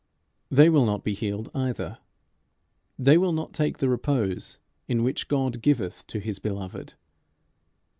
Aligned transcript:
They 0.49 0.67
will 0.67 0.87
not 0.87 1.03
be 1.03 1.13
healed 1.13 1.51
either. 1.53 1.99
They 2.97 3.19
will 3.19 3.33
not 3.33 3.53
take 3.53 3.77
the 3.77 3.87
repose 3.87 4.57
in 4.87 5.03
which 5.03 5.27
God 5.27 5.61
giveth 5.61 6.07
to 6.07 6.19
his 6.19 6.39
beloved. 6.39 6.95